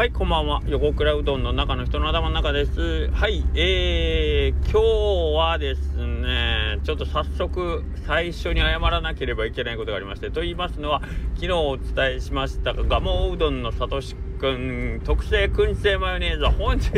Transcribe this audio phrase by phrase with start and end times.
[0.00, 0.62] はい、こんばんは。
[0.66, 3.10] 横倉うどんの中の人の頭の中です。
[3.10, 11.02] はい、えー、今日はですね、ちょっと早速、最初に謝らなければいけないことがありまして、と言いますのは、
[11.34, 16.94] 昨日お伝えしましたが、ガモうどんのさとしくん、特製燻製マヨネーズは本日、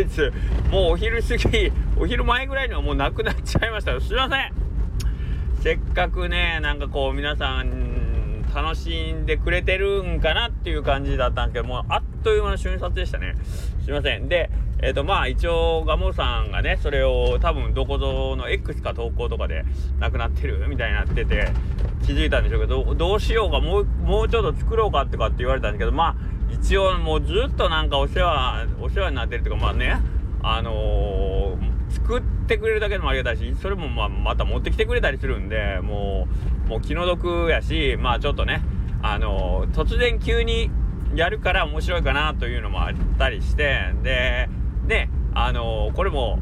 [0.71, 4.01] もうお昼過ぎ、お昼前ぐらいにはもうなくなっちゃいました。
[4.01, 4.53] すいません
[5.61, 8.02] せっかくね、なんかこう、皆さん、
[8.55, 13.35] 楽しんでくれてるんかなっていう感じだったんですけどもあっという間の瞬殺でしたね。
[13.85, 14.29] すいません。
[14.29, 14.51] で
[14.83, 19.65] えっ、ー、とまあ一応ガモさんがねそれを多分どこぞの X か投稿とかで
[20.01, 21.51] なくなってるみたいになってて
[22.05, 26.17] 気づいたんでしょうけどどうしようかもうもうちょっと作ろうかってかって言われたんですけどまあ
[26.53, 30.01] 一応もうずっとなんかお世話お世話になってるっていうかまあね
[30.43, 31.42] あのー、
[31.93, 36.27] 作ってくれるだけでもありがたいしそれもまあまた持ってきてくれたりするんでも
[36.67, 38.63] うもう気の毒やしまあちょっとね
[39.03, 40.71] あの、突然急に
[41.15, 44.49] やるから面白いかなというのもあったりしてで
[44.87, 46.39] であの、これも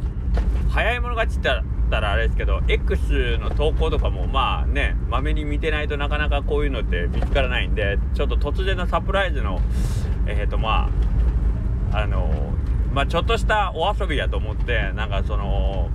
[0.69, 9.61] 早い者勝ちって言ったらあれですけど X の投稿とかもまあねまめに見てないとなかなかこういうのって見つからないんでちょっと突然のサプライズの
[10.27, 10.89] えっ、ー、とま
[11.93, 12.53] ああの
[12.93, 15.91] まあ、ちょっとしたお遊びやと思ってなんかその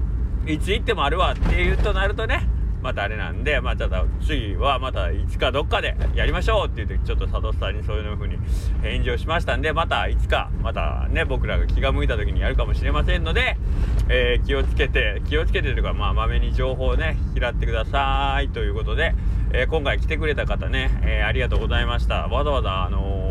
[0.47, 2.47] いつ行ってもあるわっていうとなるとね
[2.81, 8.37] またあれなんでまあちょっと次はまたいつかどっかでやりましょうって言ってちょっと佐藤さんにそういう風に
[8.83, 13.57] 返事をしましたんでまたいつかまたね僕らが気が向いた時にやるかもしれませんので、
[14.07, 19.15] えー、気をつけて気をつけてというかまあまめに情報をね拾ってくださいということで、
[19.51, 22.27] えー、今回来てくれた方ね、えー、ありがとうございました。
[22.27, 23.24] わざわざあの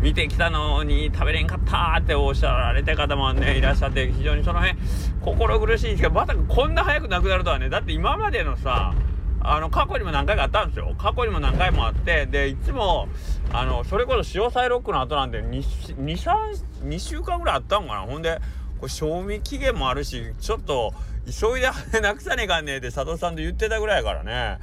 [0.00, 4.78] 見てきたのに食べれんかったっておっしゃられた方もねいらっしゃって非常にその辺
[5.20, 8.94] 心苦しいんですけどまさかこんな早くなくなるとはねだって今までのさ
[9.42, 10.94] あの過去にも何回かあったんですよ。
[10.98, 13.08] 過去にも何回もあってでいつも
[13.52, 18.00] あのそれこそ潮騒ロックの後なんで23 2週間ぐらいあったんかな。
[18.00, 18.38] ほんで
[18.80, 20.94] これ賞味期限もあるしちょっと
[21.26, 21.60] 急い
[21.92, 24.58] でなくさねえかんねえって佐藤さんと言ってたぐらいやからね。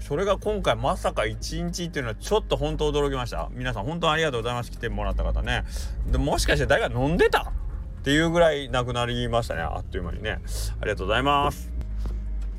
[0.00, 3.48] それが今回まさか1日っていうのはちょっと本当驚きました。
[3.52, 4.70] 皆さん本当にありがとうございます。
[4.70, 5.64] 来てもらった方ね。
[6.06, 7.50] でもしかして誰か飲んでた
[8.00, 9.62] っていうぐらいなくなりましたね。
[9.62, 10.38] あっという間にね。
[10.80, 11.72] ありがとうございます。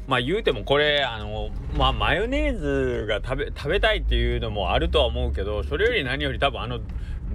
[0.07, 6.79] まあ言うてもこれあのまあマヨネーズが食べ食べたいっていうのもあるとは思うけどそれより何より多分あの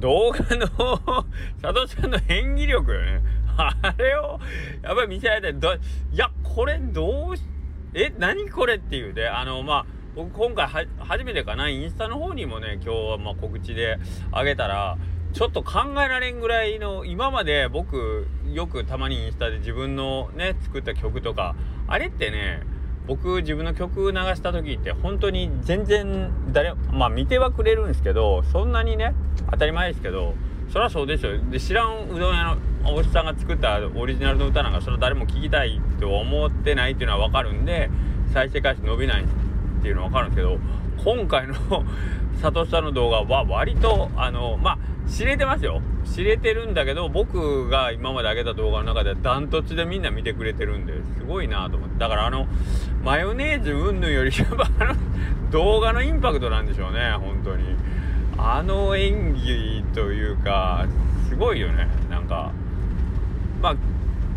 [0.00, 0.67] 動画の
[1.62, 3.38] 佐藤さんの演技力よね。
[3.59, 4.41] あれを
[4.83, 5.79] やっぱり見せられてどい
[6.13, 7.43] やこれどうし
[7.95, 11.69] え何これっていうであのまあ僕今回は初めてかな。
[11.69, 13.99] インスタの方にもね今日はま告知で
[14.33, 14.99] あげたら
[15.33, 21.55] ちょっと考えられんぐらいの今まで僕よくたまにインスタで自分のね作った曲とか
[21.87, 22.63] あれってね
[23.07, 29.15] 僕自分の曲流した時って本当に全然誰まあ見てはくれるんですけどそんなにね
[29.51, 30.35] 当たり前ですけど
[30.71, 31.39] そりゃそうですよ。
[31.51, 32.56] で知らんうどん屋の
[32.95, 37.91] おじさんが作ったオリジナルの歌なんかそれ誰も聴きたいと思ってないっていうのは分かるんで
[38.33, 39.27] 再生回数伸びないっ
[39.83, 40.59] ていうのは分かるんですけど
[41.05, 41.55] 今回の
[42.41, 45.81] 佐藤さんの動画は割とあのまあ知れてますよ。
[46.05, 51.99] 知れてるんだけど僕が今まで上げた動画の中ではダントツでみんな見てくれてるんですごいなと思って。
[51.99, 52.47] だからあの
[53.05, 54.95] マヨネーズうんぬんよりやっぱあの
[55.50, 57.65] 動画のインパクトなんでしょうね本当に。
[58.38, 60.87] あの演技というか
[61.28, 61.88] すごいよね。
[62.09, 62.53] なんか
[63.60, 63.76] まあ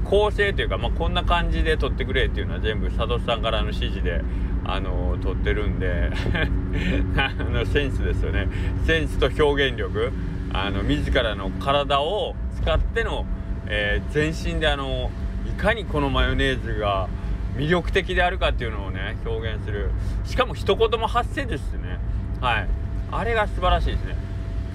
[0.03, 4.21] 構成というか、まあ、こんな感じで撮ってくれっていうのは全部佐藤さんからの指示で
[4.65, 6.11] あの撮ってるんで
[7.15, 8.47] あのセンスですよね。
[8.85, 10.11] センスと表現力
[10.53, 13.25] あの自らの体を使っての、
[13.67, 15.11] えー、全身であの
[15.47, 17.07] いかにこのマヨネーズが
[17.55, 19.91] 魅力的であるかっていうのをね表現する。
[20.25, 21.99] しかも一言も発せですね。
[22.41, 22.80] はい。
[23.11, 24.15] あれが素晴らしいですね。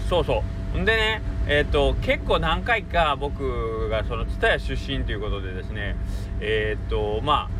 [0.08, 0.42] そうそ
[0.74, 0.78] う。
[0.78, 5.96] んでねえっ、ー、と結構何回か僕がその蔦屋出身ということでですね
[6.40, 7.50] えっ、ー、とまあ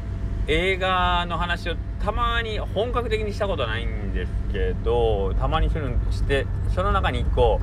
[0.49, 7.61] 映画の話をたまに本格的にしたことはないんですけどたまにするしてその中に1個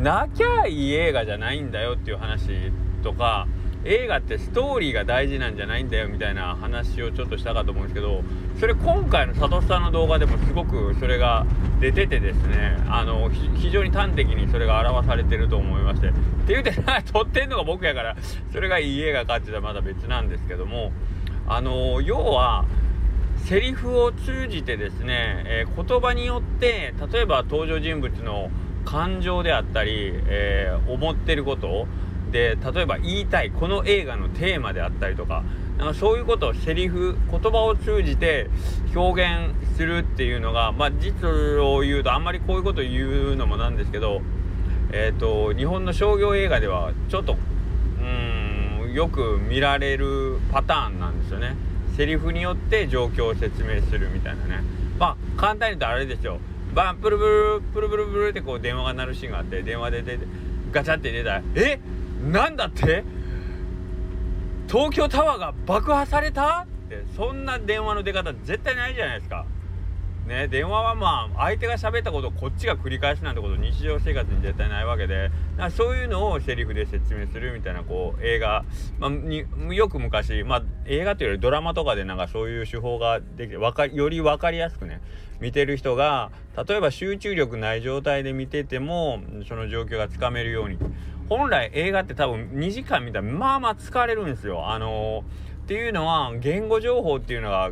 [0.00, 2.72] なきゃいい映画じゃないんだよっていう話
[3.02, 3.48] とか
[3.84, 8.22] 映画ってストーリーが大事なんじゃないんだよみたいな話をちょっとしたかと思うんですけど
[8.58, 11.46] それ今回の佐藤さんの動画でもすごくそれが
[11.80, 16.18] 出ててですねあの非常に端的にそれが表されてると思いましてって
[16.48, 16.74] 言うて
[17.10, 18.16] 撮ってんのが僕やから
[18.52, 20.92] それがいい映画かって言ったらまだ別なんですけども
[21.46, 22.66] あの要は
[23.46, 28.50] セリフを通じてですね、えー、言葉によって例えば登場人物の
[28.84, 31.86] 感情であったり、えー、思ってること
[32.30, 35.42] で例えば言いたいこの映画のテーマであったりとか
[35.78, 38.48] なんかそういうことをセリフ言葉を通じて
[38.94, 41.28] 表現するっていうのがまあ実
[41.60, 44.20] を言うとあんまりこういうこと言うのもなんですけど
[44.92, 47.36] えーと、日本の商業映画ではちょっと
[48.00, 51.54] うんよく見られるパターンなんですよね。
[51.96, 54.64] セリフによって状況を説明するみたいなね。
[54.98, 56.38] まあ簡単に言うとあれですよ。
[56.74, 60.26] バンプルブルプルブルブルってこう電話が鳴るシーンがあって電話で出て
[60.72, 61.78] ガチャって出たら「え
[62.20, 63.04] なんだって？
[64.68, 69.46] 東京タワーが爆破された?」ってそんな電話の出方絶対ないじゃないですか。
[70.30, 75.24] ね、電話はまあ相手が喋ったことをこっちが繰り返すなんてこと日常生活に絶対ないわけで。
[75.24, 75.34] だか
[75.64, 78.64] らそういうのをセリフで説明するみたいなこう映画、
[79.00, 85.00] まあ、によく昔、まあ、映画というよりドラマとかでなんかそういう手法ができてかより分かりやすくね
[85.40, 90.78] 見てる人が例えば集中力ない状態で見ててもその状況がつかめるように。
[91.28, 94.68] 本来映画って多分2時間見たらまあまあ疲れるんですよ。
[94.68, 97.70] あのー、っていうのは言語情報っていうのが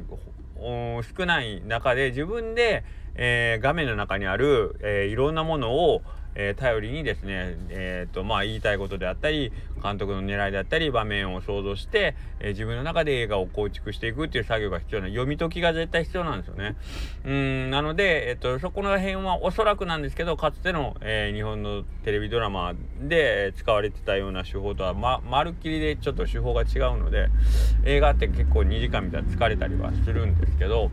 [0.58, 2.84] 少ない中で自分で、
[3.14, 6.02] えー、画面の中にある、えー、いろんなものを、
[6.34, 9.52] えー、頼りにですね、えーとまあ、言いたいことであったり
[9.82, 16.76] 監督の狙いであったり場面を想像して、えー、自分の中で映画を構築していくっていう作業が必要な読み解きが絶対必要なんですよね。
[17.25, 27.28] うんなので、えーと、そこの辺はおそらくなんですけどかつての、えー、日本のテレビドラマで使われてたような手法とはままるっきりでちょっと手法が違うので
[27.84, 30.90] 映画って結構2時間見たら疲れたりはするんですけど。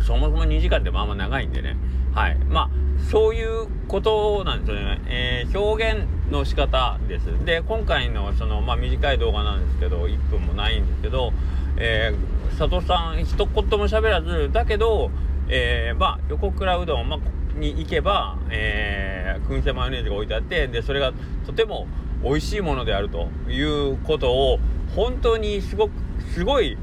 [0.00, 1.76] そもそも2時間ってまあまあ長いんでね。
[2.14, 2.36] はい。
[2.48, 2.70] まあ、
[3.10, 5.00] そういうことなんですよね。
[5.06, 7.26] えー、表現の仕方です。
[7.44, 11.32] で、今回のその、まあ短い動画なんですけど、1分もないんですけど、
[11.76, 15.10] えー、佐藤さん一言も喋らず、だけど、
[15.48, 21.12] えー、まあ、横倉うどん、まあ、に行けば、えー、燻製マヨネーズが置いてあって、で、それが
[21.46, 21.86] とても
[22.22, 24.58] 美味しいものであるということを、
[24.94, 25.92] 本当にすごく、
[26.34, 26.76] すごい、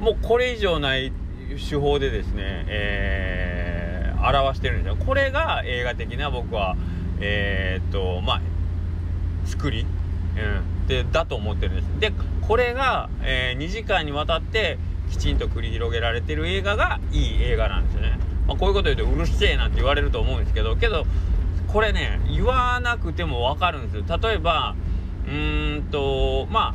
[0.00, 1.12] もうこれ以上ない
[1.58, 4.96] 手法でですね、えー、表してるんですよ。
[4.96, 6.76] これが映画的な僕は、
[7.20, 8.40] えー、っと、まあ、
[9.46, 11.86] 作り、うん、で、だと思ってるんです。
[12.00, 12.12] で、
[12.46, 14.78] これが、えー、2時間にわたって
[15.10, 18.18] きちんと繰り広げられてる映画がいい映画なんですよね。
[18.46, 21.06] まあ、こういうこと言うとうるせえなんて言われると思うんですけど、けど、
[21.68, 24.18] これね、言わなくてもわかるんですよ。
[24.18, 24.74] 例えば、
[25.26, 26.74] うーんと、ま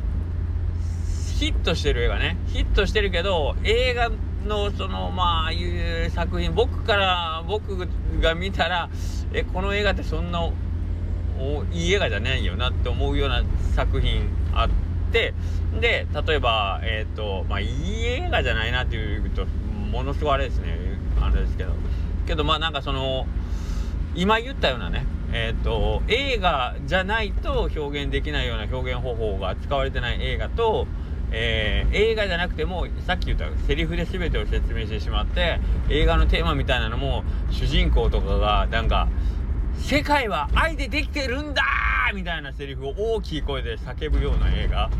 [1.38, 2.36] ヒットしてる映画ね。
[2.48, 4.10] ヒットしてるけど、映画
[4.46, 7.88] のそのまあいう作品僕から僕
[8.20, 8.90] が見たら
[9.32, 10.50] えこの映画ってそんな
[11.72, 13.42] いい映画じゃないよなって思うような
[13.74, 14.68] 作品あっ
[15.12, 15.34] て
[15.80, 19.46] で例えばえっ、ー、とまあいい映画じゃないなっていうと
[19.90, 20.76] ものすごいあれですね
[21.20, 21.72] あれですけど。
[22.26, 23.26] けどまあなんかその
[24.14, 30.86] 今言ったようなねえっ、ー、と映画じゃないと表現できないような表現方法が使われてない映画と
[31.32, 39.08] えー、映画じゃなくてもさっき言ったセリフで全てを説明してしまって映画のテーマみたいなのも主人公とかがなんか
[39.78, 41.62] 「世界は愛でできてるんだ!」
[42.14, 44.90] みたいなセリフを大きい声で叫ぶような映画。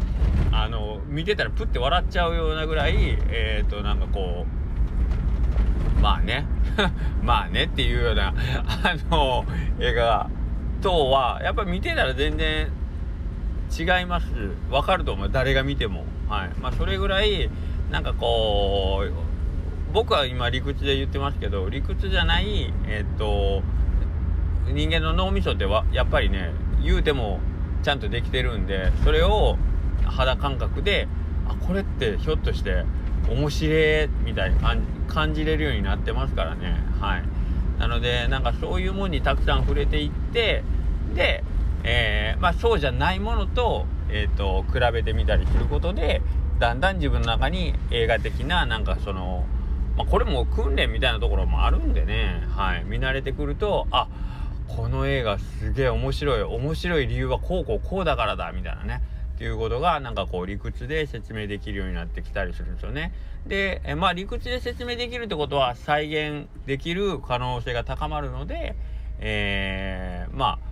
[0.55, 4.47] あの見てたらプッて笑っちゃうようなぐらいえっ、ー、となんかこ
[5.99, 6.45] うまあね。
[7.23, 8.35] まあねっていうようなあ
[9.11, 9.45] の
[9.79, 10.29] 映画
[10.83, 12.69] 等はやっぱ見てたら全然
[13.79, 14.27] 違います。
[14.71, 15.31] わかると思う。
[15.31, 16.05] 誰が見ても。
[16.33, 16.51] はい。
[16.61, 17.51] まあそれぐらい
[17.91, 23.63] なんかこう僕は今理屈で言ってますけど理屈じゃないえっと
[24.73, 26.53] 人間の脳みそってはやっぱりね
[26.83, 27.41] 言うても
[27.83, 29.59] ちゃんとできてるんでそれを
[30.07, 31.07] 肌感覚で
[31.47, 32.85] あこれってひょっとして
[33.29, 34.57] 面白いみたいに
[35.09, 36.77] 感じれるようになってますからね。
[36.99, 37.25] はい。
[37.79, 40.65] なのでなんかそういうもんにたくさん触れていって
[41.15, 41.45] で
[41.85, 46.21] えー、まあ、そうじゃないものと,、えーと、比べてみたりすることで
[46.59, 49.45] だんだん自分の中に映画的ななんかその、
[49.97, 54.09] まあ、これも訓練みたいなところもあるんでね、はい、見慣れてくるとあ
[54.69, 56.43] この映画すげえ面白い。
[56.43, 59.03] 面白い理由はこうこうこうだからだみたいなね。
[59.35, 63.13] っていうことがなんかこう理屈で説明できるようになってきたりするんですよね。
[63.47, 68.77] で、えまあ理屈で説明できるってことは再現できる可能性が高まるので、
[69.19, 70.72] えー、まあ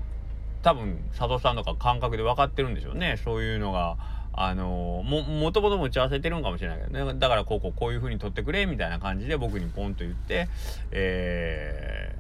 [0.63, 3.17] 多分佐藤さんとか感覚で分かってるんでしょうね。
[3.25, 3.97] そういうのが。
[4.33, 7.15] あのももともと持ち合わせてるんかもしれないけどね。
[7.19, 10.49] だからこうこうこういう風に撮ってくれみたいな感じで僕にポンと言って、
[10.93, 12.15] え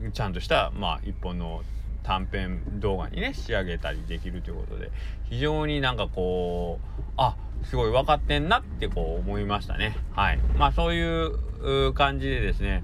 [0.00, 1.62] ー、ちゃんとした、まあ、一本の
[2.02, 4.90] 短編動画にね仕上げたりできるということで
[5.30, 9.96] 非常になんかこうあすごい分かってんなってこう思いましたね。
[10.14, 10.38] はい。
[10.58, 12.82] まあそういう感じでですね。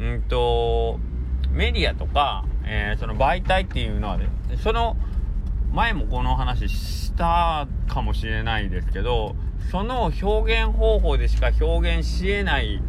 [0.00, 0.98] うんと
[1.52, 4.28] メディアとかえー、その媒体っていうのはね
[4.62, 4.96] その
[5.72, 9.34] 前もこの話したかもしれないですけど
[9.70, 12.80] その表現方法でしか表現しえない、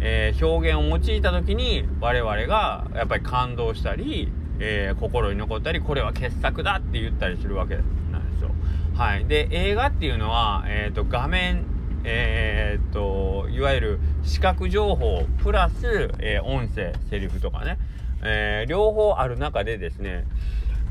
[0.00, 8.50] えー、表現を用いた時に我々がやっぱり感動したりえー、心に残ったりこれは傑作だって言ったりするわけなんですよ。
[8.94, 11.66] はい、で映画っていうのは、えーと、画面
[12.06, 17.78] えー、っといわゆる視覚情報プラス、えー、音声セリフとかね、
[18.24, 20.24] えー、両方ある中でですね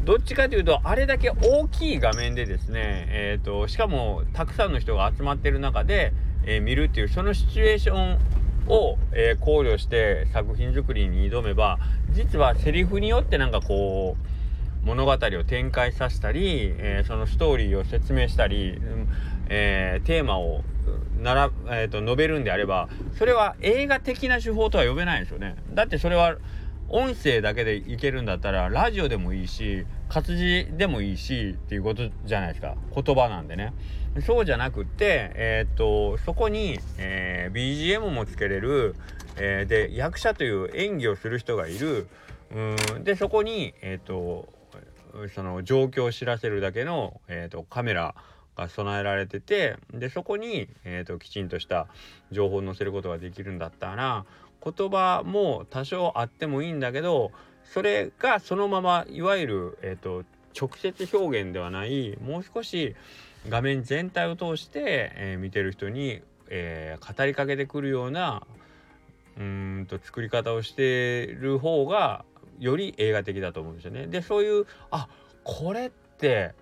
[0.05, 6.13] どっちかというとあれだけ大きい画面でですね、えーと、しかもたくさんの人が集まってる中で、
[6.45, 8.19] えー、見るっていうそのシチュエーション
[8.67, 11.79] を、えー、考慮して作品作りに挑めば
[12.11, 14.17] 実はセリフによってなんかこ
[14.83, 18.77] う物語を展開させたり、えー、そのストーリーを説明したり、
[19.47, 20.63] えー、テーマを
[21.21, 25.55] なら、えーと述べるんであればそれは映画的な手法とは呼べないんですよね。
[25.73, 26.35] だってそれは
[26.93, 32.75] 音声だけでいけるんだったらラジオでもいいし活字でもいいしっていうことじゃないですか。
[32.93, 33.73] 言葉なんでね。
[34.23, 38.95] そうじゃなくってえー、っとそこに、えー、BGM もつけれる、
[39.38, 42.07] えー、で役者という演技をする人がいる。
[42.53, 44.47] うんでそこにえっと
[45.33, 48.13] その状況を知らせるだけの、えーと、カメラ
[48.55, 51.88] が備えられててでそこに、えーときちんとした
[52.31, 54.25] 情報を載せることができるんだったら
[54.63, 57.32] 言葉も多少あってもいいんだけど
[57.63, 60.24] それがそのままいわゆる、えーと、
[60.60, 62.96] 直接表現ではないもう少し
[63.50, 68.43] 画面全体を通して、えー、見てる人に、えー、語りかけてくるような
[69.38, 72.24] うんと作り方をしてる方が
[72.60, 74.05] より映画的だと思うんですよね。
[74.08, 75.08] でそういうあ
[75.43, 76.53] これって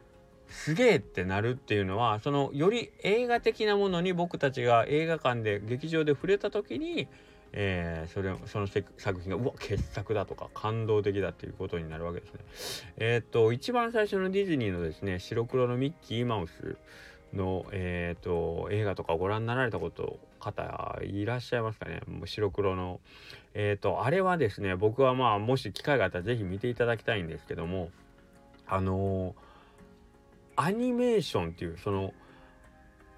[0.47, 7.07] すげえってなるっていうのはそのより映画的なものに僕たちが映画館で劇場で触れた時に
[7.53, 12.39] えー、それその作品がうわ傑作だとか感動的だっていうことになるわけですね。
[12.97, 16.77] えー、っと一番最初のディズニーのですね白黒のミッキーマウス
[17.33, 22.01] の、えー、っと映画とかご覧になられたこと方いらっしゃいますかね？
[22.07, 22.99] もう白黒の。
[23.53, 27.91] えっとあれはですね僕はまあもし機会があったら是非見ていただきたいんですけども
[28.65, 29.35] あの
[30.55, 32.13] アニメーションっていうその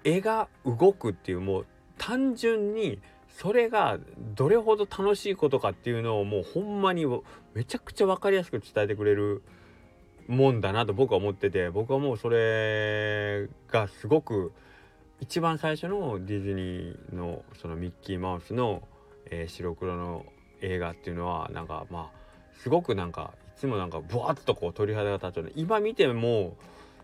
[0.02, 1.66] 絵が動くっていうもう
[1.98, 2.98] 単純に
[3.36, 3.98] それが
[4.36, 7.04] どれほど楽しいことかっていうのをもうほんまに
[7.52, 9.42] めちゃくちゃ分かりやすく伝えてくれる
[10.28, 14.52] もんだなと僕は思ってて僕はもうそれがすごく
[15.20, 18.86] 一番最初のディズニーのそのミッキーマウスの、
[19.30, 20.24] えー、白黒の
[20.60, 22.18] 映画っていうのはなんかまあ
[22.62, 26.56] すごくなんかいつもなんかブワッとこう鳥肌が立つような今見ても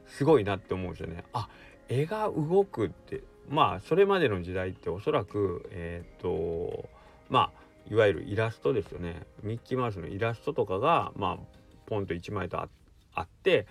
[0.06, 1.24] すごいなって思うんですよね。
[1.32, 1.48] あ
[1.88, 6.88] 絵が動くってまあそれまでの時代っておそらくえっ、と
[7.28, 9.26] まあいわゆるイラストですよね。
[9.42, 12.68] ミッキーマウスのイラストとかがまあポンと1枚とあ
[13.22, 13.66] って、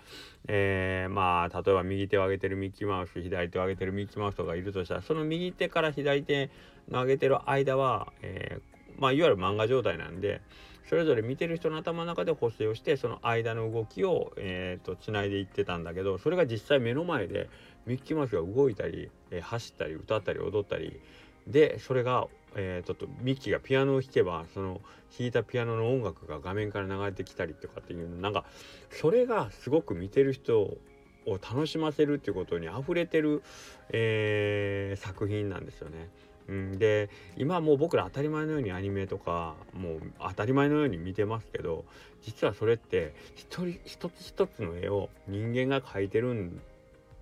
[0.47, 6.49] えー、まあ例えば右手を上げてるミッキーマウス左手を上げてるミッキーマウスとかいるとしたらその右手から左手
[6.89, 10.41] の上げてる間は、えー、まあいわゆる漫画状態なんで
[10.89, 17.47] それぞれ見てる人の頭の中で補正をしてその間の動きを、えーと、つないでいってたんだけどそれが実際目の前で
[17.85, 20.99] ミッキーマウスが動いたり、えー、走ったり歌ったり踊ったり
[21.45, 24.81] でそれが、えー、ちょっとミッキーがピアノを弾けばその
[25.15, 28.45] 弾いたピアノの音楽が画面から流れてきたりとかっていうなんか
[28.89, 30.79] それがすごく見てる人を
[31.27, 33.43] 楽しませるっていうことに溢れてる、
[33.91, 36.09] えー、作品なんですよね。
[36.49, 41.85] うん、で今もう僕ら当たり前のようにアニメとかもう当たり前のように見てますけど
[42.23, 46.51] 実はそれって一人一つ一つの絵を人間が描いてる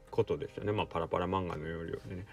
[0.10, 0.72] ことですよね。
[0.72, 2.25] まあパラパラ漫画の要領でね、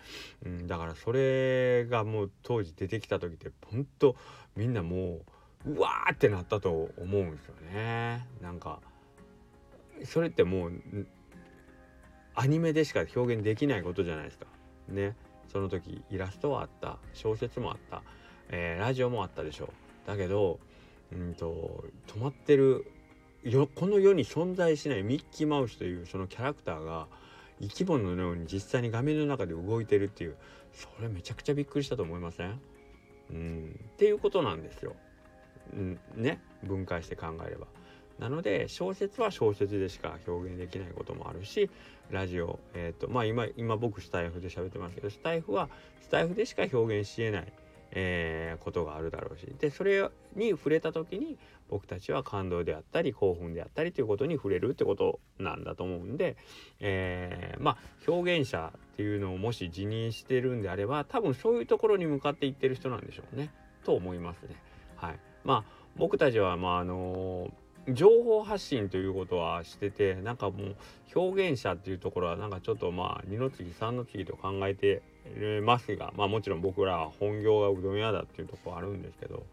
[0.46, 4.14] うん、だからそれがもう当時出てきた時ってほんと
[4.56, 5.18] みんなも
[5.66, 8.24] ううわーってなったと思うんですよね。
[8.40, 8.78] なんか
[10.04, 10.72] それってもう
[12.36, 14.46] アニメでしか表現できないことじゃないですか。
[14.88, 15.16] ね。
[15.54, 18.02] その時イラストはあった小説もあった、
[18.50, 19.68] えー、ラジオもあったでしょう。
[20.08, 20.58] だけど
[21.12, 22.90] うんと止まってる
[23.44, 27.06] よこの世に存在しないミッキーマウスというそのキャラクターが
[27.60, 30.36] 生き物のように実際に画面の中で動いてるっていう
[30.72, 32.60] それめちゃくちゃびっくりしたと思いません？
[33.30, 33.80] うん。
[33.94, 34.96] っていうことなんですよ。
[35.72, 36.00] うん。
[36.16, 36.40] ね？
[36.64, 37.68] 分解して考えれば。
[38.18, 41.68] なので小説は小説でしか表現できないこともあるし
[42.10, 45.68] ラジオえ、ー、とまあ今今僕スタイフで喋ってますけどスタイフは
[46.00, 47.52] スタイフでしか表現しえない、
[47.92, 56.36] えー、ことがあるだろうしでそれに触れた時に僕たちは感動であったり興奮であったりということに触れるってことなんだと思うんで、
[56.80, 63.50] えー、まあ表現者っていうのをもし辞任してるんであれば多分そういうところに向かっていってる人なんでしょうね
[63.84, 64.56] と思いますね。
[64.96, 70.76] はい、まあ僕たちはまああのー情報発信ということはしててなんかもう
[71.14, 75.02] 表現者っていうところはなんかちょっとまあ2の次3の次と考えて
[75.62, 79.44] ますがまあもちろん僕らは本業がうどん屋だっていうところあるんですけど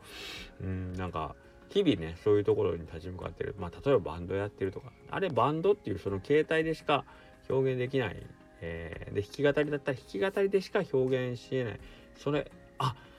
[0.61, 1.35] うんなんか
[1.69, 3.55] 日々ねそういうところに立ち向かってる。
[3.57, 4.91] まあ例えばバンドやってるとか。
[5.09, 7.05] あれバンドっていうその形態でしか
[7.49, 8.17] 表現できない、
[8.59, 11.79] えー、で弾き語りだったら弾き語りでしか表現しえない。
[12.17, 13.10] それあっ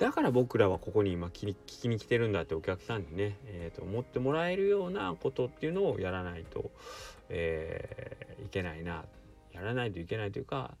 [0.00, 6.70] だから僕らはここに今聞きに来てるんだってお客さんにね、えー、と思ってもらえるようなことっていうのをやらないと、
[7.28, 9.04] えー、いけないな
[9.52, 10.74] やらないといけないというか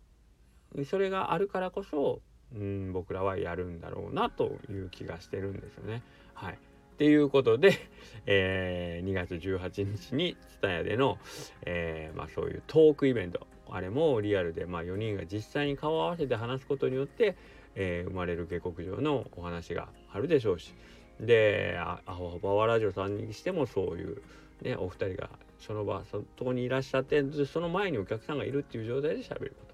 [0.88, 2.22] それがあるからこそ、
[2.54, 6.02] うん、僕らはやるんだろうなという気がしてるんですよね。
[6.34, 6.56] はいっ
[7.00, 7.78] ていうことで、
[8.26, 11.16] えー、2月18日に TSUTAYA での、
[11.62, 17.36] えー、まあ、そういうトークイベントあれもリアルで、まあ、4人が実際に顔を合わせて話すことによって、
[17.74, 20.74] えー、生まれる下克上のお話があるでしょうし
[21.20, 24.22] でアホバワラジオさんにしてもそういう、
[24.62, 29.70] ね、お二人がその場そこにいらっしゃってその前にお客さんがいるっていう状態で喋ること。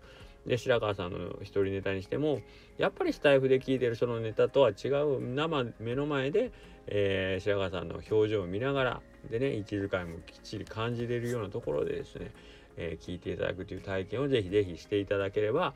[0.46, 2.40] で白川さんの一人ネタにしても
[2.78, 6.52] やっぱりスタイフで聞いてるそのネタとは違う生目の前で、
[6.86, 12.30] えー、白川さんの表情を見ながらでね息遣いもきっちり感じれるようなところでですね、
[12.76, 15.74] えー、聞いていただくという体験をぜひぜひしていただければ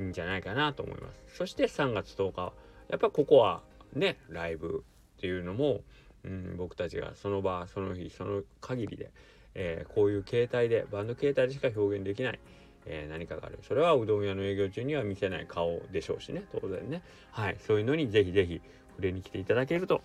[0.00, 1.36] んじゃないかなと思います。
[1.36, 2.52] そして3月10日
[2.88, 3.62] やっぱここは
[3.94, 4.84] ねライブ
[5.16, 5.80] っていうのも、
[6.24, 9.10] うん、僕たちがその場その日その限りで、
[9.54, 12.40] えー、こういう形態でバンド形態でしか表現できない。
[12.86, 13.58] えー、何かがある。
[13.62, 17.02] それはうどん屋の営業中には見せない顔でしょうしね当然ね。
[17.30, 18.60] はいそういうのにぜひぜひ
[18.90, 20.02] 触れに来ていただけると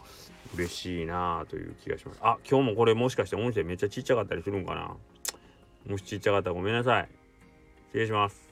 [0.55, 2.19] 嬉しいなという気がします。
[2.21, 4.95] あ今日もこれもしかして音声めっちゃちっちゃかったりするんかな？
[5.87, 7.09] もしちっちゃかったらごめんなさい。
[7.89, 8.48] 失礼します。